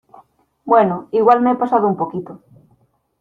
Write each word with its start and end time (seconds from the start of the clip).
bueno, 0.65 1.09
igual 1.11 1.41
me 1.41 1.51
he 1.51 1.55
pasado 1.55 1.87
un 1.87 1.95
poquito. 1.95 2.41